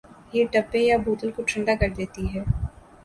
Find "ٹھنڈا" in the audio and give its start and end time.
1.49-1.73